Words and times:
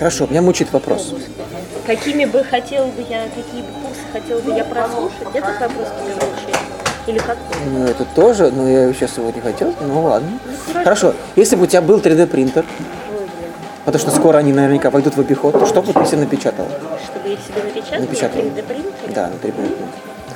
Хорошо, 0.00 0.26
меня 0.30 0.40
мучает 0.40 0.72
вопрос. 0.72 1.12
Какими 1.86 2.24
бы 2.24 2.42
хотел 2.42 2.86
бы 2.86 3.04
я, 3.06 3.24
какие 3.24 3.60
бы 3.60 3.68
курсы 3.84 4.00
хотел 4.10 4.38
бы 4.38 4.50
я 4.56 4.64
прослушать? 4.64 5.28
Это 5.34 5.48
вопрос 5.60 5.88
тебе 6.00 6.14
мучает. 6.14 6.58
Или 7.06 7.18
как? 7.18 7.36
Ну, 7.70 7.84
это 7.84 8.06
тоже, 8.14 8.50
но 8.50 8.66
я 8.66 8.94
сейчас 8.94 9.18
его 9.18 9.30
не 9.30 9.42
хотел. 9.42 9.74
Ну, 9.78 10.00
ладно. 10.04 10.38
Хорошо, 10.72 11.12
если 11.36 11.56
бы 11.56 11.64
у 11.64 11.66
тебя 11.66 11.82
был 11.82 11.98
3D 11.98 12.28
принтер, 12.28 12.64
потому 13.84 14.00
что 14.00 14.10
скоро 14.10 14.38
они 14.38 14.54
наверняка 14.54 14.88
войдут 14.88 15.18
в 15.18 15.20
обиход, 15.20 15.52
то 15.52 15.66
что 15.66 15.82
бы 15.82 15.92
ты 15.92 16.06
себе 16.06 16.20
напечатал? 16.20 16.66
Чтобы 17.04 17.28
я 17.28 17.36
себе 17.36 17.62
напечатала? 17.62 18.00
Напечатала. 18.00 18.40
3D 18.40 18.62
принтере? 18.62 19.14
Да, 19.14 19.26
на 19.28 19.34
3D 19.34 19.52
принтере. 19.52 19.76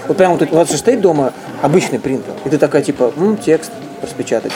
Вот 0.09 0.17
прямо 0.19 0.35
вот 0.37 0.53
у 0.53 0.57
вас 0.57 0.71
же 0.71 0.77
стоит 0.77 1.01
дома 1.01 1.33
обычный 1.63 1.99
принтер, 1.99 2.35
и 2.45 2.51
ты 2.51 2.59
такая 2.59 2.83
типа, 2.83 3.15
м, 3.17 3.39
текст 3.39 3.73
распечатать. 4.03 4.53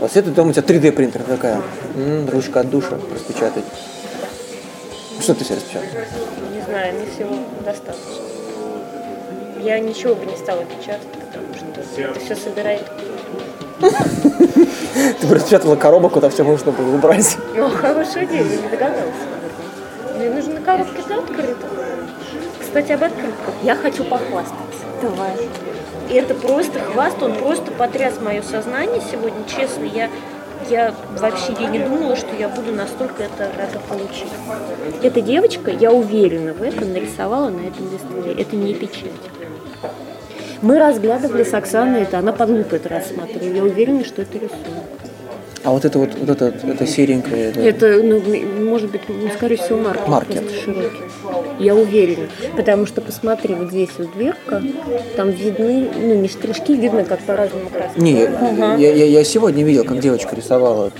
Вот 0.00 0.16
это 0.16 0.30
дома 0.30 0.48
у 0.48 0.52
тебя 0.54 0.62
3D 0.62 0.92
принтер 0.92 1.22
такая, 1.24 1.60
м, 1.94 2.26
ручка 2.30 2.60
от 2.60 2.70
душа 2.70 2.98
распечатать. 3.12 3.64
Что 5.20 5.34
ты 5.34 5.44
себе 5.44 5.56
распечатал? 5.56 5.88
Не 6.54 6.60
знаю, 6.62 6.94
мне 6.94 7.06
всего 7.06 7.36
достаточно. 7.64 8.22
Я 9.62 9.78
ничего 9.78 10.14
бы 10.14 10.26
не 10.26 10.36
стала 10.36 10.64
печатать, 10.64 11.08
потому 11.12 11.54
что 11.54 12.00
это 12.00 12.20
все 12.20 12.36
собирает. 12.36 12.82
Ты 15.20 15.26
бы 15.26 15.34
распечатала 15.34 15.76
коробок, 15.76 16.12
куда 16.12 16.28
все 16.28 16.44
можно 16.44 16.70
было 16.70 16.94
убрать. 16.94 17.36
Ну, 17.54 17.68
хорошая 17.70 18.24
идея, 18.26 18.42
я 18.42 18.56
не 18.56 18.76
этом. 18.76 19.12
Мне 20.16 20.30
нужны 20.30 20.60
коробки 20.60 21.02
для 21.06 21.18
открыток. 21.18 21.70
Кстати, 22.60 22.92
об 22.92 23.02
открытках. 23.02 23.54
Я 23.62 23.74
хочу 23.74 24.04
похвастаться. 24.04 24.84
Давай. 25.02 25.48
И 26.10 26.14
это 26.14 26.34
просто 26.34 26.78
хваст, 26.80 27.22
он 27.22 27.34
просто 27.34 27.70
потряс 27.72 28.20
мое 28.20 28.42
сознание 28.42 29.02
сегодня, 29.10 29.44
честно. 29.48 29.84
Я, 29.84 30.10
я 30.70 30.94
вообще 31.18 31.54
я 31.58 31.68
не 31.68 31.78
думала, 31.78 32.16
что 32.16 32.34
я 32.34 32.48
буду 32.48 32.72
настолько 32.72 33.22
это 33.22 33.50
рада 33.56 33.78
получить. 33.88 34.32
Эта 35.02 35.20
девочка, 35.20 35.70
я 35.70 35.92
уверена 35.92 36.52
в 36.52 36.62
этом, 36.62 36.92
нарисовала 36.92 37.50
на 37.50 37.60
этом 37.60 37.90
листке. 37.90 38.42
Это 38.42 38.56
не 38.56 38.74
печать. 38.74 39.10
Мы 40.62 40.78
разглядывали 40.78 41.44
с 41.44 41.52
Оксаной 41.52 42.02
это, 42.02 42.18
она 42.18 42.32
под 42.32 42.48
лупой 42.50 42.78
это 42.78 42.88
рассматривала. 42.88 43.54
Я 43.54 43.64
уверена, 43.64 44.04
что 44.04 44.22
это 44.22 44.38
рисунок. 44.38 44.84
А 45.64 45.70
вот 45.70 45.84
это 45.86 45.98
вот, 45.98 46.10
вот 46.14 46.42
это, 46.42 46.66
это 46.66 46.86
серенькое, 46.86 47.50
да. 47.52 47.62
Это, 47.62 48.00
ну, 48.02 48.20
может 48.62 48.90
быть, 48.90 49.00
ну, 49.08 49.30
скорее 49.34 49.56
всего, 49.56 49.78
маркер. 49.78 50.08
Маркер. 50.08 50.42
просто 50.42 50.60
широкий. 50.62 51.02
Я 51.58 51.74
уверена. 51.74 52.26
Потому 52.54 52.84
что, 52.84 53.00
посмотри, 53.00 53.54
вот 53.54 53.70
здесь 53.70 53.88
вот 53.96 54.12
дверка, 54.12 54.62
там 55.16 55.30
видны, 55.30 55.88
ну, 55.98 56.14
не 56.16 56.28
штришки, 56.28 56.72
видно, 56.72 57.04
как 57.04 57.20
по-разному 57.20 57.70
краски. 57.70 57.98
Не, 57.98 58.28
я, 58.78 58.92
я, 58.92 59.04
я 59.06 59.24
сегодня 59.24 59.64
видел, 59.64 59.84
как 59.84 60.00
девочка 60.00 60.36
рисовала 60.36 60.92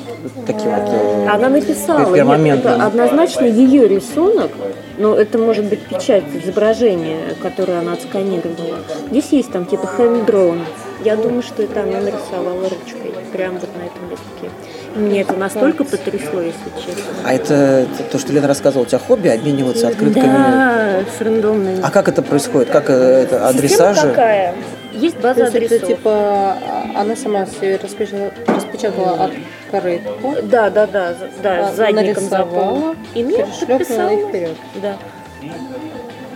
таким 0.47 0.71
вот... 0.71 0.89
э, 0.89 1.29
Она 1.29 1.51
написала, 1.51 2.15
нет, 2.39 2.61
это 2.61 2.87
однозначно 2.87 3.45
ее 3.45 3.87
рисунок, 3.87 4.51
но 4.97 5.15
это 5.15 5.37
может 5.37 5.67
быть 5.67 5.81
печать 5.81 6.25
изображения, 6.43 7.19
которое 7.43 7.81
она 7.81 7.93
отсканировала. 7.93 8.79
Здесь 9.11 9.29
есть 9.33 9.53
там 9.53 9.67
типа 9.67 9.91
drawn. 10.27 10.61
Я 11.05 11.17
думаю, 11.17 11.43
что 11.43 11.63
это 11.63 11.83
она 11.83 12.01
нарисовала 12.01 12.63
ручкой, 12.63 13.13
прямо 13.33 13.59
вот 13.59 13.69
на 13.77 13.83
этом 13.83 14.11
листке. 14.11 14.51
И 14.95 14.99
Мне 14.99 15.21
это 15.21 15.35
настолько 15.35 15.85
потрясло, 15.85 16.41
если 16.41 16.71
честно. 16.77 17.03
А 17.25 17.35
это 17.35 17.87
то, 18.11 18.19
что 18.19 18.33
Лена 18.33 18.49
рассказывала, 18.49 18.85
у 18.85 18.89
тебя 18.89 18.99
хобби 19.01 19.29
обмениваться 19.29 19.89
открытками? 19.89 20.25
Да, 20.25 21.01
с 21.17 21.21
рандомными. 21.21 21.81
А 21.83 21.91
как 21.91 22.09
это 22.09 22.23
происходит? 22.23 22.71
Как 22.71 22.89
э, 22.89 22.93
это 22.95 23.47
адреса 23.49 23.69
Система 23.69 23.95
же? 23.95 24.01
какая? 24.11 24.55
Есть 24.93 25.17
То 25.17 25.23
база 25.23 25.41
есть 25.43 25.55
это 25.57 25.65
адресов. 25.67 25.89
типа 25.89 26.11
а, 26.13 26.91
она 27.01 27.17
сама 27.17 27.47
себе 27.47 27.79
распечатала, 27.83 28.31
распечатала 28.47 29.31
открытку, 29.73 30.37
Да, 30.45 30.71
да, 30.71 30.87
да, 30.87 31.15
да, 31.43 31.69
а, 31.69 31.73
с 31.73 31.77
задником 31.77 32.05
нарисовала. 32.25 32.97
И 33.15 33.25
мне 33.25 33.45
подписала. 33.67 34.09
их 34.11 34.29
вперед. 34.29 34.57
Да. 34.77 34.97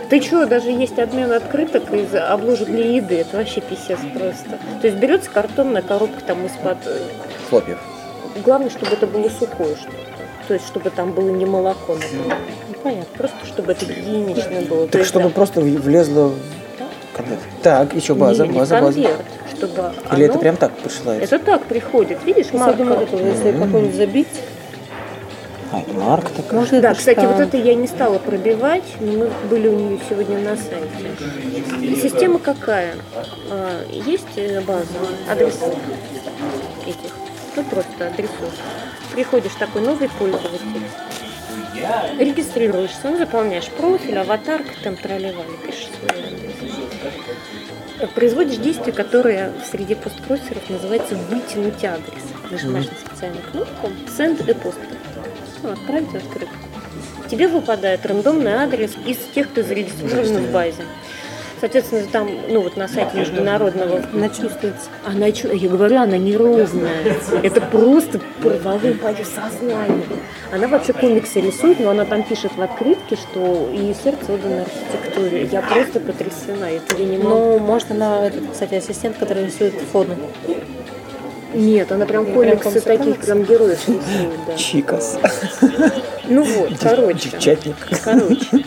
Ты 0.09 0.21
что, 0.21 0.45
даже 0.47 0.71
есть 0.71 0.97
обмен 0.97 1.31
открыток 1.31 1.93
из 1.93 2.13
обложек 2.15 2.67
для 2.67 2.95
еды. 2.95 3.17
Это 3.19 3.37
вообще 3.37 3.61
писец 3.61 3.99
просто. 4.13 4.57
То 4.81 4.87
есть 4.87 4.97
берется 4.97 5.29
картонная 5.29 5.83
коробка 5.83 6.21
там 6.25 6.45
из-под... 6.47 6.77
э, 6.87 6.99
Хлопьев. 7.49 7.77
Главное, 8.43 8.69
чтобы 8.71 8.93
это 8.93 9.05
было 9.05 9.29
сухое 9.29 9.75
что 9.75 9.91
То 10.47 10.53
есть, 10.55 10.65
чтобы 10.67 10.89
там 10.89 11.11
было 11.11 11.29
не 11.29 11.45
молоко, 11.45 11.93
например. 11.93 12.37
Ну, 12.69 12.75
понятно. 12.81 13.05
Просто, 13.17 13.37
чтобы 13.45 13.71
это 13.73 13.85
гигиенично 13.85 14.61
было. 14.67 14.87
Так 14.87 14.95
есть, 14.95 15.09
чтобы 15.09 15.29
да, 15.29 15.35
просто 15.35 15.61
влезло 15.61 16.29
в 16.29 17.17
конверт. 17.17 17.41
Так, 17.61 17.93
еще 17.93 18.15
база, 18.15 18.47
не, 18.47 18.57
база, 18.57 18.81
база. 18.81 18.99
чтобы 19.55 19.91
Или 20.13 20.23
это 20.25 20.33
оно- 20.33 20.41
прям 20.41 20.57
так 20.57 20.71
присылается? 20.71 21.35
Это 21.35 21.45
так 21.45 21.63
приходит, 21.65 22.17
видишь, 22.25 22.47
Особенно 22.47 22.95
марка. 22.95 22.99
вот 23.11 23.13
это, 23.13 23.23
если 23.27 23.51
какой-нибудь 23.51 23.95
забить, 23.95 24.27
А, 25.71 25.81
это 25.81 25.93
марка 25.93 26.29
такая. 26.33 26.59
можно 26.59 26.81
Да, 26.81 26.93
кстати, 26.95 27.25
вот 27.25 27.39
это 27.39 27.57
я 27.57 27.75
не 27.75 27.87
стала 27.87 28.17
пробивать, 28.17 28.83
но 28.99 29.11
мы 29.11 29.31
были 29.49 29.67
у 29.67 29.75
нее 29.75 29.99
сегодня 30.09 30.39
на 30.39 30.55
сайте. 30.55 32.01
Система 32.01 32.39
какая? 32.39 32.95
А, 33.49 33.85
Есть 33.89 34.37
э, 34.37 34.61
база 34.61 34.87
адресов 35.29 35.75
этих, 36.87 37.11
ну 37.55 37.63
просто 37.63 38.07
адресов. 38.07 38.53
Приходишь 39.13 39.53
такой 39.59 39.81
новый 39.81 40.09
пользователь, 40.09 40.81
регистрируешься, 42.17 42.99
ну, 43.03 43.17
заполняешь 43.17 43.67
профиль, 43.69 44.17
аватарка, 44.17 44.71
там 44.83 44.95
тролливали, 44.95 45.55
пишешь 45.65 45.89
свой 45.99 46.23
адрес. 46.23 48.13
Производишь 48.15 48.57
действие, 48.57 48.93
которое 48.93 49.51
в 49.51 49.69
среде 49.69 49.95
посткроссеров 49.95 50.69
называется 50.69 51.15
«вытянуть 51.15 51.83
адрес». 51.83 52.23
Нажимаешь 52.49 52.87
на 52.87 52.97
специальную 52.97 53.43
кнопку 53.51 53.87
«Send 54.07 54.49
a 54.49 54.53
post». 54.53 54.79
Ну, 55.63 55.71
отправить 55.71 56.15
открытку. 56.15 56.55
Тебе 57.29 57.47
выпадает 57.47 58.05
рандомный 58.05 58.53
адрес 58.53 58.91
из 59.05 59.17
тех, 59.35 59.49
кто 59.49 59.61
зарегистрирован 59.61 60.45
в 60.47 60.51
базе. 60.51 60.83
Соответственно, 61.59 62.03
там, 62.09 62.29
ну 62.49 62.61
вот 62.61 62.77
на 62.77 62.87
сайте 62.87 63.17
международного 63.17 64.01
Она 64.13 64.29
чувствуется. 64.29 64.87
она, 65.05 65.29
чу- 65.33 65.51
я 65.51 65.67
говорю, 65.67 65.97
она 65.97 66.17
неровная. 66.17 67.17
Это 67.43 67.59
просто 67.59 68.21
порвало 68.41 68.79
мое 68.79 69.25
сознание. 69.25 70.05
Она 70.53 70.69
вообще 70.69 70.93
комиксы 70.93 71.41
рисует, 71.41 71.81
но 71.81 71.89
она 71.89 72.05
там 72.05 72.23
пишет 72.23 72.53
в 72.55 72.61
открытке, 72.61 73.17
что 73.17 73.69
ее 73.73 73.93
сердце 73.93 74.31
отдано 74.33 74.61
архитектуре. 74.61 75.49
Я 75.51 75.61
просто 75.61 75.99
потрясена. 75.99 76.69
Я 76.97 77.05
не 77.05 77.17
могу. 77.17 77.29
Ну, 77.29 77.59
может, 77.59 77.91
она, 77.91 78.25
этот, 78.27 78.51
кстати, 78.53 78.75
ассистент, 78.75 79.17
который 79.17 79.45
рисует 79.47 79.73
фоны. 79.91 80.15
Нет, 81.53 81.91
она 81.91 82.05
прям 82.05 82.25
комиксы 82.25 82.81
таких 82.81 83.19
прям 83.19 83.43
героев 83.43 83.87
рисует, 83.87 84.39
да. 84.47 84.55
Чикас. 84.55 85.19
Ну 86.27 86.43
вот, 86.43 86.77
короче. 86.79 87.29
Девчатник. 87.29 87.75
Короче, 88.03 88.63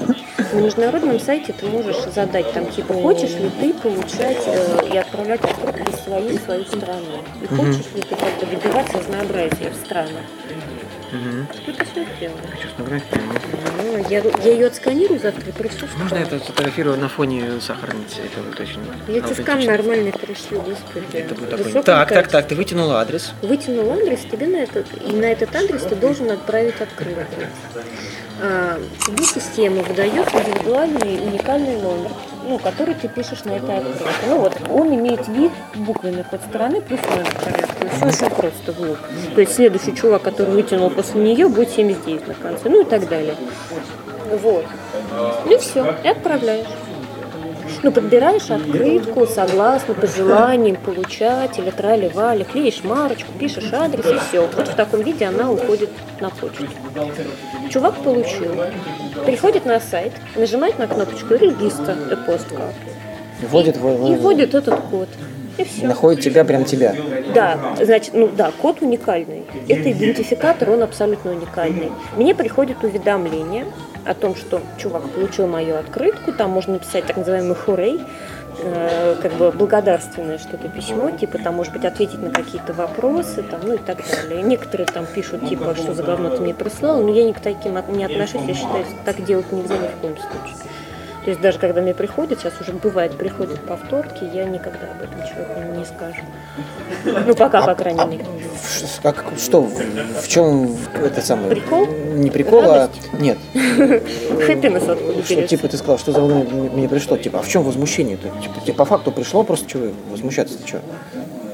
на 0.52 0.60
международном 0.60 1.20
сайте 1.20 1.52
ты 1.52 1.66
можешь 1.66 1.96
задать 2.12 2.52
там 2.52 2.66
типа 2.66 2.92
хочешь 2.94 3.30
ли 3.36 3.50
ты 3.60 3.72
получать 3.72 4.42
э, 4.46 4.88
и 4.92 4.96
отправлять 4.96 5.40
открытки 5.44 5.88
из 5.88 6.00
своей 6.00 6.38
в 6.38 6.42
свою 6.42 6.64
страну. 6.64 7.22
И 7.40 7.46
хочешь 7.46 7.86
ли 7.94 8.02
ты 8.02 8.16
как 8.16 8.38
бы 8.40 8.46
добиваться 8.46 8.98
разнообразия 8.98 9.70
в 9.70 9.86
странах. 9.86 10.24
Это 11.12 11.84
все 11.84 12.06
сделано. 12.16 12.40
Ну, 13.82 14.08
я, 14.08 14.22
я 14.44 14.52
ее 14.52 14.66
отсканирую 14.68 15.20
завтра 15.20 15.50
и 15.50 15.52
пришлю. 15.52 15.86
Можно 15.98 16.16
я 16.16 16.22
это 16.22 16.38
сфотографирую 16.38 16.96
на 16.98 17.08
фоне 17.08 17.60
сахарницы? 17.60 18.20
Это 18.22 18.40
вот 18.42 18.58
очень 18.58 18.80
Я 19.08 19.20
тебе 19.20 19.42
скан 19.42 19.64
нормальный 19.64 20.12
пришлю, 20.12 20.62
господи. 20.62 21.06
Это 21.12 21.34
будет 21.34 21.50
Так, 21.50 21.84
так, 21.84 22.08
качество. 22.08 22.40
так, 22.40 22.48
ты 22.48 22.54
вытянул 22.54 22.90
адрес. 22.92 23.32
Вытянул 23.42 23.92
адрес, 23.92 24.20
тебе 24.20 24.46
на 24.46 24.56
этот, 24.56 24.86
и 25.06 25.12
на 25.12 25.26
этот 25.26 25.54
адрес 25.54 25.82
ты 25.82 25.96
должен 25.96 26.30
отправить 26.30 26.80
открытку. 26.80 27.42
А, 28.40 28.80
тебе 29.06 29.24
система 29.24 29.82
выдает 29.82 30.26
индивидуальный 30.34 31.20
уникальный 31.20 31.76
номер, 31.80 32.10
ну, 32.48 32.58
который 32.58 32.94
ты 32.94 33.08
пишешь 33.08 33.44
на 33.44 33.52
этой 33.52 33.78
открытке. 33.78 34.26
Ну 34.28 34.38
вот, 34.38 34.56
он 34.70 34.94
имеет 34.94 35.26
вид 35.28 35.52
буквенный 35.74 36.24
под 36.24 36.42
стороны 36.42 36.80
плюс 36.80 37.00
номер 37.02 37.34
порядка. 37.44 37.88
Все 37.96 38.26
очень 38.26 38.34
просто 38.34 38.74
лоб. 38.78 38.98
То 39.34 39.40
есть 39.40 39.54
следующий 39.54 39.94
чувак, 39.94 40.22
который 40.22 40.52
вытянул 40.52 40.90
после 40.90 41.20
нее, 41.20 41.48
будет 41.48 41.70
79 41.70 42.28
на 42.28 42.34
конце, 42.34 42.68
ну 42.68 42.82
и 42.82 42.84
так 42.84 43.08
далее. 43.08 43.36
Вот. 44.42 44.64
И 45.50 45.56
все, 45.58 45.94
и 46.02 46.08
отправляешь. 46.08 46.66
Ну, 47.82 47.90
подбираешь 47.92 48.50
открытку, 48.50 49.26
согласно 49.26 49.94
пожеланиям 49.94 50.76
получателя, 50.76 51.72
трали-вали, 51.72 52.44
клеишь 52.44 52.84
марочку, 52.84 53.32
пишешь 53.38 53.72
адрес 53.72 54.04
и 54.06 54.18
все. 54.28 54.40
Вот 54.56 54.68
в 54.68 54.74
таком 54.74 55.02
виде 55.02 55.24
она 55.24 55.50
уходит 55.50 55.90
на 56.20 56.30
почту. 56.30 56.66
Чувак 57.70 57.94
получил. 57.96 58.52
Приходит 59.24 59.64
на 59.66 59.80
сайт, 59.80 60.12
нажимает 60.36 60.78
на 60.78 60.86
кнопочку 60.86 61.34
регистр 61.34 61.96
Вводит 63.50 63.76
в- 63.76 64.12
и 64.12 64.16
вводит 64.16 64.54
этот 64.54 64.80
код. 64.90 65.08
И 65.58 65.64
все. 65.64 65.86
находит 65.86 66.24
тебя, 66.24 66.44
прям 66.44 66.64
тебя. 66.64 66.94
Да, 67.34 67.58
значит, 67.80 68.14
ну 68.14 68.28
да, 68.28 68.52
код 68.60 68.80
уникальный. 68.80 69.44
Это 69.68 69.92
идентификатор, 69.92 70.70
он 70.70 70.82
абсолютно 70.82 71.32
уникальный. 71.32 71.92
Мне 72.16 72.34
приходит 72.34 72.82
уведомление 72.82 73.66
о 74.04 74.14
том, 74.14 74.34
что 74.34 74.60
чувак 74.78 75.08
получил 75.10 75.46
мою 75.46 75.76
открытку, 75.76 76.32
там 76.32 76.50
можно 76.50 76.74
написать 76.74 77.06
так 77.06 77.16
называемый 77.16 77.54
хурей, 77.54 78.00
э, 78.58 79.16
как 79.22 79.32
бы 79.34 79.52
благодарственное 79.52 80.38
что-то 80.38 80.68
письмо, 80.68 81.10
типа 81.10 81.38
там, 81.38 81.54
может 81.54 81.72
быть, 81.72 81.84
ответить 81.84 82.20
на 82.20 82.30
какие-то 82.30 82.72
вопросы, 82.72 83.42
там, 83.42 83.60
ну 83.62 83.74
и 83.74 83.78
так 83.78 83.98
далее. 84.10 84.42
Некоторые 84.42 84.86
там 84.86 85.06
пишут, 85.06 85.48
типа, 85.48 85.74
что 85.76 85.94
за 85.94 86.02
говно 86.02 86.30
ты 86.30 86.42
мне 86.42 86.54
прислал, 86.54 87.02
но 87.02 87.10
я 87.10 87.24
ни 87.24 87.32
к 87.32 87.40
таким 87.40 87.78
не 87.88 88.04
отношусь, 88.04 88.42
я 88.46 88.54
считаю, 88.54 88.84
что 88.84 88.94
так 89.04 89.24
делать 89.24 89.50
нельзя 89.52 89.76
ни 89.76 89.86
в 89.86 90.00
коем 90.00 90.16
случае. 90.16 90.56
То 91.24 91.30
есть 91.30 91.40
даже 91.40 91.58
когда 91.60 91.80
мне 91.80 91.94
приходят, 91.94 92.40
сейчас 92.40 92.54
уже 92.60 92.72
бывает, 92.72 93.16
приходят 93.16 93.60
повторки, 93.60 94.24
я 94.24 94.44
никогда 94.44 94.90
об 94.90 95.02
этом 95.02 95.20
человеку 95.28 95.78
не 95.78 95.84
скажу. 95.84 96.22
Ну, 97.26 97.34
пока, 97.36 97.62
по 97.64 97.74
крайней 97.76 98.04
мере. 98.06 98.24
Ш- 98.24 98.86
Как, 99.02 99.24
что, 99.38 99.62
в 99.62 100.28
чем 100.28 100.76
это 100.94 101.20
самое? 101.20 101.48
Прикол? 101.50 101.86
Не 101.86 102.30
прикол, 102.30 102.62
а... 102.64 102.90
Нет. 103.20 103.38
Хэппинес 103.54 104.88
откуда 104.88 105.22
Что, 105.24 105.46
типа 105.46 105.68
ты 105.68 105.76
сказал, 105.76 105.98
что 105.98 106.10
за 106.10 106.18
говно 106.18 106.42
мне 106.44 106.88
пришло? 106.88 107.16
Типа, 107.16 107.38
а 107.38 107.42
в 107.42 107.48
чем 107.48 107.62
возмущение-то? 107.62 108.28
Типа, 108.42 108.60
тебе 108.60 108.74
по 108.74 108.84
факту 108.84 109.12
пришло, 109.12 109.44
просто 109.44 109.68
чего 109.70 109.88
возмущаться-то 110.10 110.66
что? 110.66 110.80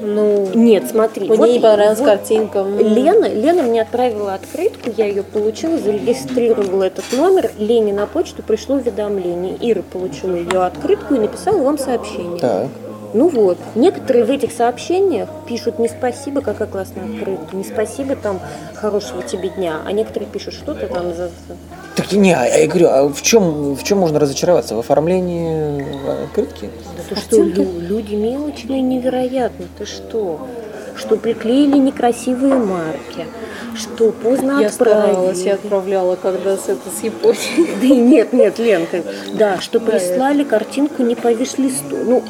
Ну, 0.01 0.47
Нет, 0.53 0.89
смотри. 0.89 1.27
мне 1.27 1.37
вот- 1.37 1.49
не 1.49 1.59
понравилась 1.59 1.99
вот 1.99 2.07
картинка. 2.07 2.63
Лена, 2.63 3.25
Лена 3.25 3.63
мне 3.63 3.81
отправила 3.81 4.33
открытку, 4.33 4.91
я 4.95 5.05
ее 5.05 5.23
получила, 5.23 5.77
зарегистрировала 5.77 6.83
этот 6.83 7.05
номер, 7.11 7.51
Лене 7.57 7.93
на 7.93 8.05
почту 8.07 8.43
пришло 8.43 8.75
уведомление. 8.75 9.55
Ира 9.59 9.81
получила 9.81 10.35
ее 10.35 10.63
открытку 10.63 11.15
и 11.15 11.19
написала 11.19 11.57
вам 11.61 11.77
сообщение. 11.77 12.39
Так. 12.39 12.67
Ну 13.13 13.27
вот, 13.27 13.57
некоторые 13.75 14.23
в 14.25 14.29
этих 14.29 14.51
сообщениях 14.51 15.29
пишут 15.47 15.79
не 15.79 15.87
спасибо, 15.87 16.41
какая 16.41 16.67
классная 16.67 17.05
открытка, 17.05 17.55
не 17.55 17.63
спасибо 17.63 18.15
там 18.15 18.39
хорошего 18.75 19.23
тебе 19.23 19.49
дня, 19.49 19.81
а 19.85 19.91
некоторые 19.91 20.29
пишут 20.29 20.53
что-то 20.53 20.87
там 20.87 21.13
за... 21.15 21.31
Так 21.95 22.11
не, 22.11 22.33
а 22.33 22.45
я 22.45 22.67
говорю, 22.67 22.87
а 22.87 23.09
в 23.09 23.21
чем, 23.21 23.75
в 23.75 23.83
чем 23.83 23.97
можно 23.97 24.19
разочароваться? 24.19 24.75
В 24.75 24.79
оформлении 24.79 25.85
открытки? 26.25 26.69
Да 26.97 27.15
то, 27.15 27.19
что 27.19 27.41
лю- 27.41 27.79
люди 27.79 28.15
мелочные 28.15 28.81
невероятно, 28.81 29.65
ты 29.77 29.85
что? 29.85 30.39
Что 30.99 31.15
приклеили 31.15 31.77
некрасивые 31.77 32.55
марки, 32.55 33.25
что 33.75 34.11
поздно 34.11 34.59
Я 34.59 34.67
отправили. 34.67 35.11
старалась, 35.11 35.41
я 35.43 35.53
отправляла 35.53 36.15
когда 36.17 36.57
с, 36.57 36.67
это, 36.67 36.89
с 36.93 37.01
Японии. 37.03 37.67
Да 37.79 37.87
и 37.87 37.95
нет, 37.95 38.33
нет, 38.33 38.59
Лен, 38.59 38.85
ты- 38.91 39.03
да, 39.33 39.59
что 39.61 39.79
прислали 39.79 40.43
картинку 40.43 41.01
не 41.03 41.15
по 41.15 41.31
виш-листу. 41.31 41.95
Ну, 42.05 42.23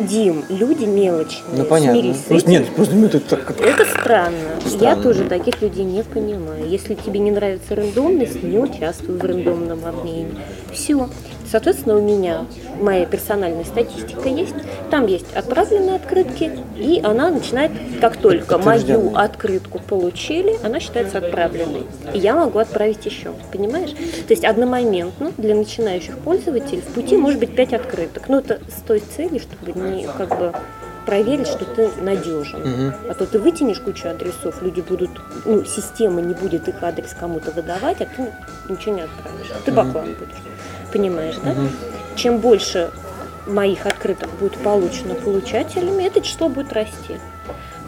Дим, 0.00 0.44
люди 0.48 0.84
мелочные. 0.84 1.42
Ну 1.56 1.64
понятно. 1.64 2.00
Смирись 2.00 2.16
с 2.18 2.22
Просто, 2.22 2.50
этим. 2.50 2.60
нет, 2.62 2.74
просто 2.74 2.94
ну, 2.94 3.06
это 3.06 3.20
так 3.20 3.44
как... 3.44 3.60
Это 3.60 3.84
странно. 3.84 4.38
Я 4.80 4.96
тоже 4.96 5.24
таких 5.24 5.60
людей 5.60 5.84
не 5.84 6.02
понимаю. 6.04 6.66
Если 6.68 6.94
тебе 6.94 7.18
не 7.20 7.30
нравится 7.32 7.74
рандомность, 7.74 8.42
не 8.42 8.58
участвуй 8.58 9.16
в 9.16 9.24
рандомном 9.24 9.84
обмене. 9.84 10.28
Все. 10.72 11.08
Соответственно, 11.54 11.98
у 11.98 12.02
меня 12.02 12.46
моя 12.80 13.06
персональная 13.06 13.62
статистика 13.62 14.28
есть. 14.28 14.56
Там 14.90 15.06
есть 15.06 15.32
отправленные 15.36 15.94
открытки, 15.94 16.50
и 16.76 17.00
она 17.00 17.30
начинает, 17.30 17.70
как 18.00 18.16
только 18.16 18.58
мою 18.58 19.14
открытку 19.14 19.78
получили, 19.78 20.58
она 20.64 20.80
считается 20.80 21.18
отправленной. 21.18 21.84
И 22.12 22.18
я 22.18 22.34
могу 22.34 22.58
отправить 22.58 23.06
еще. 23.06 23.34
Понимаешь? 23.52 23.90
То 23.90 24.32
есть 24.32 24.44
одномоментно 24.44 25.30
для 25.36 25.54
начинающих 25.54 26.18
пользователей 26.18 26.80
в 26.80 26.92
пути 26.92 27.16
может 27.16 27.38
быть 27.38 27.54
5 27.54 27.72
открыток. 27.74 28.28
Но 28.28 28.40
это 28.40 28.58
с 28.76 28.82
той 28.84 28.98
целью, 28.98 29.38
чтобы 29.38 29.78
не 29.78 30.08
как 30.08 30.36
бы 30.36 30.52
проверить, 31.06 31.46
что 31.46 31.64
ты 31.64 31.88
надежен. 32.02 32.94
А 33.08 33.14
то 33.14 33.26
ты 33.26 33.38
вытянешь 33.38 33.78
кучу 33.78 34.08
адресов, 34.08 34.60
люди 34.60 34.80
будут, 34.80 35.10
ну, 35.44 35.64
система 35.64 36.20
не 36.20 36.34
будет 36.34 36.66
их 36.66 36.82
адрес 36.82 37.14
кому-то 37.14 37.52
выдавать, 37.52 38.00
а 38.00 38.06
ты 38.06 38.32
ничего 38.68 38.96
не 38.96 39.02
отправишь. 39.02 39.52
Ты 39.64 39.70
баклан 39.70 40.16
будешь. 40.18 40.53
Понимаешь, 40.94 41.34
да? 41.44 41.54
Чем 42.14 42.38
больше 42.38 42.90
моих 43.46 43.84
открыток 43.86 44.30
будет 44.38 44.56
получено 44.58 45.14
получателями, 45.14 46.04
это 46.04 46.20
число 46.20 46.48
будет 46.48 46.72
расти. 46.72 47.18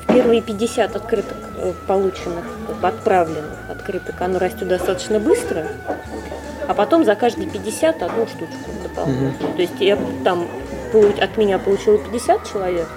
В 0.03 0.12
первые 0.12 0.43
50 0.43 0.97
открыток 0.97 1.37
э, 1.56 1.73
полученных, 1.87 2.44
отправленных 2.82 3.58
открыток, 3.70 4.20
оно 4.20 4.38
растет 4.41 4.69
достаточно 4.69 5.20
быстро, 5.20 5.69
а 6.67 6.75
потом 6.75 7.05
за 7.05 7.14
каждые 7.14 7.49
50 7.49 8.03
одну 8.03 8.26
штучку 8.26 8.70
дополнительно. 8.82 9.52
То 9.55 9.62
есть 9.62 9.81
я 9.81 9.97
там 10.25 10.49
от 11.20 11.37
меня 11.37 11.59
получила 11.59 11.99
50 11.99 12.52
человек, 12.52 12.88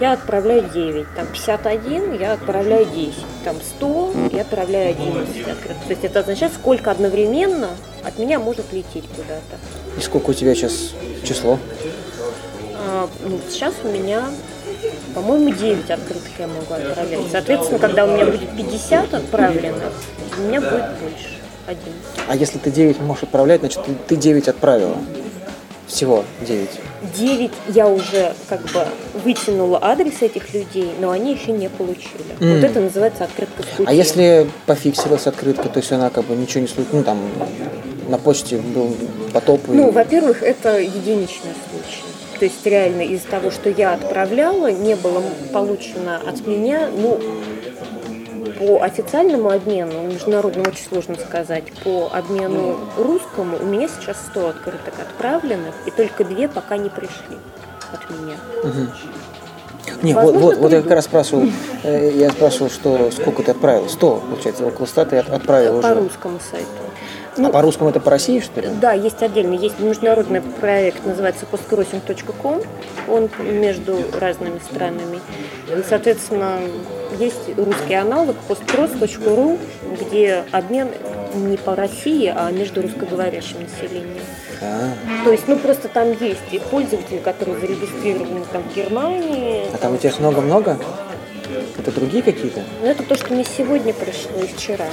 я 0.00 0.12
отправляю 0.12 0.68
9, 0.68 1.06
там 1.14 1.26
51 1.26 2.20
я 2.20 2.32
отправляю 2.32 2.86
10, 2.86 3.14
там 3.44 3.56
100 3.76 4.12
я 4.32 4.42
отправляю 4.42 4.90
11 4.90 5.48
открыток. 5.48 5.82
То 5.86 5.90
есть 5.90 6.04
это 6.04 6.20
означает, 6.20 6.52
сколько 6.52 6.90
одновременно 6.90 7.70
от 8.04 8.18
меня 8.18 8.38
может 8.38 8.72
лететь 8.72 9.04
куда-то. 9.08 9.56
И 9.98 10.00
сколько 10.00 10.30
у 10.30 10.32
тебя 10.32 10.54
сейчас 10.54 10.92
число? 11.24 11.58
А, 12.74 13.08
ну, 13.24 13.40
сейчас 13.48 13.74
у 13.82 13.88
меня, 13.88 14.24
по-моему, 15.14 15.50
9 15.50 15.90
открыток 15.90 16.30
я 16.38 16.46
могу 16.46 16.74
отправлять. 16.74 17.20
Соответственно, 17.30 17.78
когда 17.78 18.04
у 18.04 18.08
меня 18.08 18.26
будет 18.26 18.50
50 18.56 19.14
отправленных, 19.14 19.92
у 20.38 20.40
меня 20.42 20.60
будет 20.60 20.90
больше. 21.00 21.36
Один. 21.66 21.92
А 22.28 22.36
если 22.36 22.58
ты 22.58 22.70
9 22.70 23.00
можешь 23.00 23.24
отправлять, 23.24 23.60
значит 23.60 23.82
ты, 23.84 23.92
ты 24.06 24.16
9 24.16 24.48
отправила. 24.48 24.96
Всего 25.88 26.24
9. 26.46 26.68
9 27.16 27.50
я 27.68 27.88
уже 27.88 28.34
как 28.48 28.62
бы 28.62 28.86
вытянула 29.24 29.78
адрес 29.82 30.22
этих 30.22 30.52
людей, 30.54 30.92
но 31.00 31.10
они 31.10 31.34
еще 31.34 31.52
не 31.52 31.68
получили. 31.68 32.24
М. 32.40 32.54
Вот 32.54 32.64
это 32.64 32.80
называется 32.80 33.24
открытка 33.24 33.62
в 33.62 33.66
пути. 33.66 33.84
А 33.86 33.92
если 33.92 34.48
пофиксилась 34.66 35.26
открытка, 35.26 35.68
то 35.68 35.78
есть 35.78 35.92
она 35.92 36.10
как 36.10 36.24
бы 36.24 36.34
ничего 36.34 36.60
не 36.60 36.68
случилось, 36.68 36.92
ну 36.92 37.04
там 37.04 37.18
на 38.08 38.18
почте 38.18 38.58
был 38.58 38.94
потоп 39.32 39.68
и... 39.68 39.72
Ну, 39.72 39.90
во-первых, 39.90 40.42
это 40.42 40.78
единичный 40.78 41.52
случай. 41.70 42.02
То 42.38 42.44
есть 42.44 42.64
реально 42.66 43.02
из-за 43.02 43.26
того, 43.28 43.50
что 43.50 43.70
я 43.70 43.94
отправляла, 43.94 44.70
не 44.70 44.94
было 44.94 45.22
получено 45.52 46.20
от 46.26 46.46
меня, 46.46 46.90
ну, 46.94 47.18
по 48.58 48.82
официальному 48.82 49.50
обмену, 49.50 50.02
международному 50.02 50.68
очень 50.68 50.86
сложно 50.88 51.16
сказать, 51.16 51.64
по 51.84 52.10
обмену 52.12 52.76
русскому 52.96 53.56
у 53.60 53.64
меня 53.64 53.88
сейчас 53.88 54.16
100 54.30 54.48
открыток 54.48 54.94
отправленных, 55.00 55.74
и 55.86 55.90
только 55.90 56.24
две 56.24 56.48
пока 56.48 56.76
не 56.76 56.88
пришли 56.88 57.36
от 57.92 58.10
меня. 58.10 58.36
Не, 60.02 60.14
вот, 60.14 60.24
Возможно, 60.24 60.40
вот, 60.46 60.56
вот 60.58 60.62
я 60.64 60.68
придут. 60.78 60.84
как 60.84 60.92
раз 60.96 61.04
спрашивал, 61.04 61.44
э, 61.84 62.10
я 62.16 62.30
спрашивал, 62.30 62.70
что 62.70 63.10
сколько 63.12 63.42
ты 63.42 63.52
отправил? 63.52 63.88
100, 63.88 64.16
получается, 64.30 64.66
около 64.66 64.86
100 64.86 65.04
ты 65.04 65.16
от- 65.18 65.30
отправил 65.30 65.80
По 65.80 65.86
уже. 65.86 65.94
русскому 66.00 66.38
сайту. 66.50 66.66
А 67.38 67.50
по 67.50 67.60
русскому 67.62 67.90
это 67.90 68.00
по 68.00 68.10
России, 68.10 68.40
что 68.40 68.60
ли? 68.60 68.68
Да, 68.80 68.92
есть 68.92 69.22
отдельно. 69.22 69.54
Есть 69.54 69.78
международный 69.78 70.40
проект, 70.40 71.04
называется 71.04 71.46
postcrossing.com. 71.50 72.62
Он 73.08 73.28
между 73.38 73.98
разными 74.18 74.58
странами. 74.58 75.20
И, 75.68 75.82
соответственно, 75.88 76.58
есть 77.18 77.56
русский 77.56 77.94
аналог 77.94 78.36
postcross.ru, 78.48 79.58
где 80.00 80.44
обмен 80.52 80.88
не 81.34 81.56
по 81.56 81.74
России, 81.76 82.32
а 82.34 82.50
между 82.50 82.82
русскоговорящим 82.82 83.58
населением. 83.62 84.22
А, 84.62 84.90
То 85.24 85.32
есть, 85.32 85.48
ну 85.48 85.56
просто 85.56 85.88
там 85.88 86.12
есть 86.12 86.40
и 86.50 86.58
пользователи, 86.58 87.18
которые 87.18 87.58
зарегистрированы 87.60 88.44
там 88.50 88.62
в 88.62 88.74
Германии. 88.74 89.66
а 89.72 89.76
там 89.76 89.94
у 89.94 89.98
тебя 89.98 90.10
их 90.10 90.18
много-много? 90.20 90.78
Это 91.78 91.90
другие 91.92 92.22
какие-то? 92.22 92.62
Но 92.82 92.88
это 92.88 93.02
то, 93.02 93.14
что 93.16 93.32
мне 93.34 93.44
сегодня 93.44 93.92
пришло 93.92 94.40
и 94.42 94.46
вчера. 94.46 94.86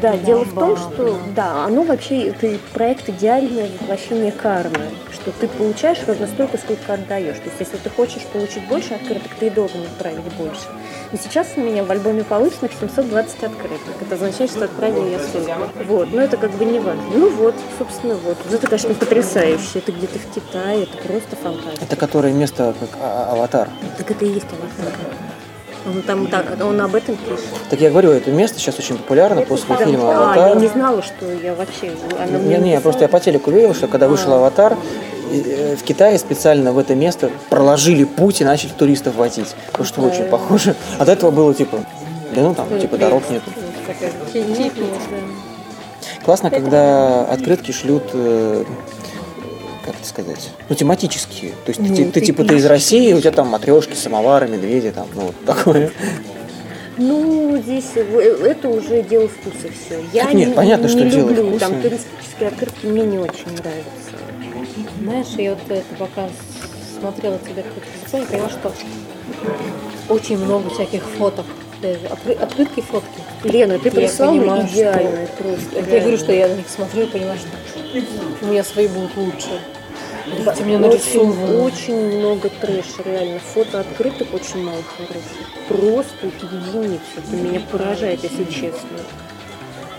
Да, 0.00 0.16
дело 0.16 0.44
в 0.44 0.54
том, 0.54 0.76
что 0.76 1.18
да, 1.34 1.64
оно 1.64 1.82
вообще 1.82 2.28
это 2.28 2.58
проект 2.72 3.08
идеальное 3.08 3.68
воплощение 3.80 4.32
кармы, 4.32 4.90
что 5.12 5.30
ты 5.32 5.48
получаешь 5.48 5.98
ровно 6.06 6.26
столько, 6.26 6.58
сколько 6.58 6.94
отдаешь. 6.94 7.36
То 7.36 7.44
есть, 7.44 7.56
если 7.60 7.76
ты 7.76 7.90
хочешь 7.90 8.22
получить 8.32 8.66
больше 8.68 8.94
открыток, 8.94 9.32
ты 9.38 9.46
и 9.46 9.50
должен 9.50 9.82
отправить 9.82 10.24
больше. 10.38 10.66
И 11.12 11.16
сейчас 11.16 11.48
у 11.56 11.60
меня 11.60 11.84
в 11.84 11.90
альбоме 11.90 12.24
полученных 12.24 12.72
720 12.72 13.44
открыток. 13.44 13.94
Это 14.00 14.14
означает, 14.14 14.50
что 14.50 14.64
отправила 14.64 15.08
я 15.08 15.18
столько. 15.18 15.56
Вот, 15.86 16.12
но 16.12 16.20
это 16.20 16.36
как 16.36 16.50
бы 16.52 16.64
не 16.64 16.80
важно. 16.80 17.02
Ну 17.14 17.30
вот, 17.30 17.54
собственно, 17.78 18.14
вот. 18.16 18.36
Вот 18.44 18.54
Это, 18.54 18.66
конечно, 18.66 18.94
потрясающе. 18.94 19.78
Это 19.78 19.92
где-то 19.92 20.18
в 20.18 20.34
Китае, 20.34 20.82
это 20.84 20.96
просто 20.98 21.36
фантастика. 21.36 21.84
Это 21.84 21.96
которое 21.96 22.32
место 22.32 22.74
как 22.78 22.90
а- 23.00 23.32
аватар. 23.32 23.68
Так 23.98 24.10
это 24.10 24.24
и 24.24 24.28
есть 24.28 24.46
аватар. 24.52 24.92
Он 25.86 26.02
там 26.02 26.26
так, 26.28 26.46
он 26.62 26.80
об 26.80 26.94
этом 26.94 27.16
пишет. 27.16 27.44
Так 27.68 27.80
я 27.80 27.90
говорю, 27.90 28.10
это 28.10 28.30
место 28.30 28.58
сейчас 28.58 28.78
очень 28.78 28.96
популярно 28.96 29.42
после 29.42 29.76
фильма 29.76 30.08
А, 30.08 30.36
я 30.36 30.44
«Аватар». 30.44 30.56
не 30.62 30.68
знала, 30.68 31.02
что 31.02 31.30
я 31.30 31.54
вообще... 31.54 31.92
Она 32.18 32.38
Не, 32.38 32.48
не, 32.48 32.56
написала. 32.56 32.80
просто 32.80 33.02
я 33.02 33.08
по 33.08 33.20
телеку 33.20 33.50
видел, 33.50 33.74
что 33.74 33.86
когда 33.86 34.08
вышел 34.08 34.32
«Аватар», 34.32 34.76
и, 35.30 35.44
э, 35.46 35.76
в 35.76 35.82
Китае 35.82 36.18
специально 36.18 36.72
в 36.72 36.78
это 36.78 36.94
место 36.94 37.30
проложили 37.50 38.04
путь 38.04 38.40
и 38.40 38.44
начали 38.44 38.70
туристов 38.70 39.16
возить. 39.16 39.54
Потому 39.66 39.84
что 39.84 40.00
очень 40.02 40.24
похоже. 40.24 40.74
А 40.98 41.04
до 41.04 41.12
этого 41.12 41.30
было 41.30 41.52
типа, 41.54 41.80
да 42.34 42.42
ну 42.42 42.54
там, 42.54 42.66
типа 42.80 42.96
дорог 42.96 43.22
нет. 43.30 43.42
Классно, 46.24 46.50
когда 46.50 47.24
открытки 47.24 47.72
шлют, 47.72 48.04
э, 48.14 48.64
как 49.84 49.94
это 49.96 50.06
сказать, 50.06 50.50
ну 50.68 50.74
тематические. 50.74 51.52
То 51.64 51.70
есть 51.70 51.80
Ну, 51.80 51.88
ты, 51.94 52.04
ты 52.06 52.10
ты 52.12 52.20
типа 52.22 52.44
ты 52.44 52.56
из. 52.56 52.64
России, 52.66 53.12
у 53.12 53.20
тебя 53.20 53.32
там 53.32 53.48
матрешки, 53.48 53.94
самовары, 53.94 54.48
медведи, 54.48 54.90
там, 54.90 55.06
ну 55.14 55.22
вот 55.26 55.44
такое. 55.44 55.90
Ну, 56.96 57.56
здесь 57.60 57.90
э, 57.96 58.00
это 58.44 58.68
уже 58.68 59.02
дело 59.02 59.26
вкуса 59.28 59.68
все. 59.86 60.00
Я 60.12 60.24
Так 60.26 60.34
нет, 60.34 60.48
не, 60.50 60.54
понятно, 60.54 60.84
не 60.86 60.88
что 60.90 61.10
дело 61.10 61.28
люблю, 61.28 61.48
вкуса. 61.50 61.60
там 61.60 61.82
туристические 61.82 62.48
открытки 62.48 62.86
мне 62.86 63.02
не 63.02 63.18
очень 63.18 63.50
нравятся. 63.50 64.14
Знаешь, 65.02 65.26
я 65.36 65.50
вот 65.50 65.58
это 65.68 65.82
пока 65.98 66.28
смотрела 67.00 67.38
тебя 67.40 67.62
какой-то 67.64 67.88
телефон, 68.10 68.26
поняла, 68.26 68.48
что 68.48 68.72
очень 70.08 70.38
много 70.38 70.70
всяких 70.70 71.02
фоток. 71.18 71.46
Откры- 71.82 72.40
открытки 72.40 72.80
фотки. 72.80 73.08
Лена, 73.42 73.78
ты 73.78 73.88
Я 73.88 73.94
прислала 73.94 74.30
понимаю, 74.38 74.66
что- 74.66 74.74
идеальные 74.76 75.28
просто. 75.38 75.90
Я 75.90 76.00
говорю, 76.00 76.16
что 76.16 76.32
я 76.32 76.48
на 76.48 76.54
них 76.54 76.68
смотрю 76.68 77.02
и 77.02 77.06
понимаю, 77.06 77.38
что 77.38 78.46
у 78.46 78.50
меня 78.50 78.64
свои 78.64 78.88
будут 78.88 79.14
лучше. 79.16 79.60
Видите, 80.26 80.64
мне 80.64 80.78
очень, 80.78 80.90
нарисовано. 80.90 81.62
очень 81.64 82.18
много 82.18 82.48
трэша, 82.48 83.02
реально. 83.04 83.40
Фото 83.40 83.80
открытых 83.80 84.32
очень 84.32 84.64
мало 84.64 84.82
хороших. 84.96 85.68
Просто 85.68 86.26
единицы. 86.26 87.02
Это 87.16 87.36
меня 87.36 87.60
поражает, 87.70 88.22
если 88.22 88.44
честно. 88.44 88.98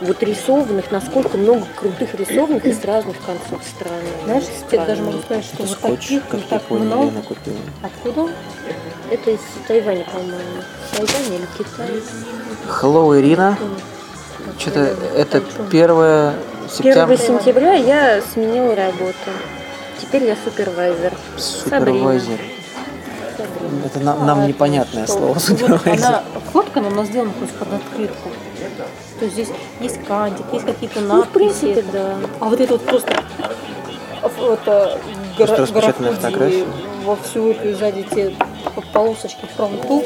Вот 0.01 0.21
рисованных, 0.23 0.91
насколько 0.91 1.37
много 1.37 1.65
крутых 1.75 2.15
рисованных 2.15 2.65
из 2.65 2.83
разных 2.83 3.15
концов 3.25 3.61
страны. 3.65 4.03
Знаешь, 4.25 4.43
я 4.71 4.85
даже 4.85 5.03
могу 5.03 5.19
сказать, 5.19 5.45
что 5.45 5.63
вот 5.63 5.79
таких 5.79 6.27
как 6.27 6.39
не 6.41 6.45
так 6.47 6.69
много. 6.69 7.21
Купила. 7.21 7.57
Откуда? 7.81 8.31
Это 9.09 9.31
из 9.31 9.39
Тайваня, 9.67 10.05
по-моему. 10.11 10.63
Тайвань 10.91 11.35
или 11.35 11.47
Китай? 11.57 11.89
Hello, 12.67 13.17
Ирина. 13.17 13.57
Что-то 14.59 14.95
это 15.15 15.41
первое 15.71 16.35
1 16.65 16.69
сентября. 16.69 17.17
сентября 17.17 17.73
я 17.73 18.21
сменила 18.33 18.75
работу. 18.75 19.31
Теперь 20.01 20.23
я 20.25 20.35
супервайзер. 20.43 21.13
Супервайзер. 21.37 22.39
Сабрина. 23.37 23.85
Это 23.85 23.99
нам, 23.99 24.25
нам 24.25 24.47
непонятное 24.47 25.05
что? 25.05 25.17
слово 25.17 25.33
Вот 25.33 25.41
супервайзер. 25.43 26.05
она 26.07 26.23
фоткана, 26.51 26.89
но 26.89 27.03
сделана 27.03 27.31
просто 27.31 27.55
под 27.57 27.73
открытку. 27.73 28.29
То 29.19 29.25
есть 29.25 29.33
здесь 29.35 29.49
есть 29.79 30.03
кантик, 30.05 30.45
есть 30.53 30.65
какие-то 30.65 30.99
Ну, 31.01 31.17
надписи. 31.17 31.29
в 31.29 31.33
принципе, 31.33 31.85
да. 31.91 32.15
А 32.39 32.45
вот 32.45 32.59
это 32.59 32.73
вот 32.73 32.81
просто 32.85 33.13
вот, 34.37 34.59
э, 34.65 34.97
Просто 35.37 35.55
гра- 35.55 35.63
распечатанная 35.63 36.11
граффити 36.11 36.25
фотография. 36.25 36.65
во 37.03 37.15
всю 37.17 37.51
эту 37.51 37.73
сзади 37.77 38.03
те 38.03 38.35
полосочки 38.93 39.45
фронту. 39.55 40.03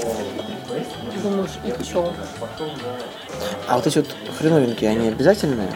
Думаешь, 1.23 1.51
и 1.65 1.83
чё? 1.83 2.13
А 3.67 3.75
вот 3.77 3.87
эти 3.87 3.97
вот 3.99 4.07
хреновинки, 4.37 4.85
они 4.85 5.07
обязательные? 5.09 5.71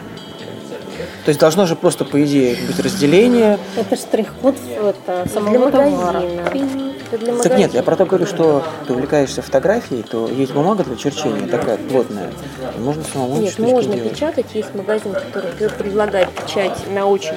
То 1.24 1.30
есть 1.30 1.40
должно 1.40 1.64
же 1.64 1.74
просто, 1.74 2.04
по 2.04 2.22
идее, 2.22 2.56
быть 2.66 2.78
разделение. 2.78 3.58
Это 3.76 3.96
штрих-код 3.96 4.56
это, 4.70 5.22
Для 5.24 5.32
самого 5.32 5.70
товара. 5.70 6.20
магазина. 6.20 6.92
Для 7.18 7.36
Так 7.36 7.56
нет, 7.58 7.72
я 7.74 7.82
про 7.82 7.96
то 7.96 8.04
говорю, 8.04 8.26
что 8.26 8.62
ты 8.86 8.92
увлекаешься 8.92 9.40
фотографией, 9.40 10.02
то 10.02 10.28
есть 10.28 10.52
бумага 10.52 10.84
для 10.84 10.96
черчения, 10.96 11.46
такая 11.46 11.78
плотная. 11.78 12.30
И 12.76 12.80
можно 12.80 13.02
самому 13.04 13.36
Нет, 13.40 13.58
можно 13.58 13.94
делать. 13.94 14.12
печатать. 14.12 14.46
Есть 14.52 14.74
магазин, 14.74 15.12
который 15.14 15.50
пр- 15.52 15.72
предлагает 15.78 16.28
печать 16.30 16.76
на 16.92 17.06
очень 17.06 17.34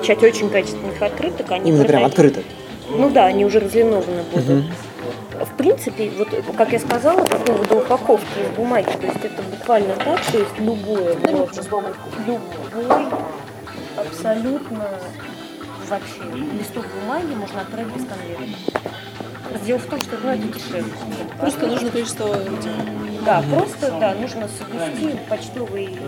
печать 0.00 0.22
очень 0.22 0.48
качественных 0.48 1.00
открыток. 1.02 1.50
Они 1.50 1.70
Именно 1.70 1.84
прям 1.84 2.02
продают- 2.10 2.12
открыто. 2.36 2.40
Ну 2.90 3.10
да, 3.10 3.26
они 3.26 3.44
уже 3.44 3.58
разлинованы 3.60 4.22
будут. 4.32 4.48
Мгм. 4.48 4.64
В 5.40 5.56
принципе, 5.56 6.10
вот 6.10 6.28
как 6.56 6.72
я 6.72 6.78
сказала 6.78 7.24
по 7.24 7.36
поводу 7.38 7.76
упаковки 7.78 8.38
из 8.40 8.56
бумаги, 8.56 8.86
то 8.86 9.06
есть 9.06 9.24
это 9.24 9.42
буквально 9.42 9.94
так, 9.96 10.20
то 10.20 10.38
есть 10.38 10.58
любое, 10.58 11.14
вот, 11.14 11.50
любой, 12.26 13.06
абсолютно 13.96 14.88
вообще 15.88 16.22
листок 16.58 16.86
бумаги 17.00 17.34
можно 17.34 17.60
отправить 17.60 17.92
без 17.94 18.06
конверта. 18.06 19.64
Дело 19.64 19.78
в 19.78 19.86
том, 19.86 20.00
что 20.00 20.16
ну, 20.22 20.30
это 20.30 20.42
дешевле. 20.42 20.92
Просто 21.38 21.66
нужно 21.66 21.90
количество 21.90 22.36
Да, 23.24 23.42
просто 23.50 23.90
да, 24.00 24.14
нужно 24.14 24.48
соблюсти 24.48 25.18
почтовый 25.28 25.98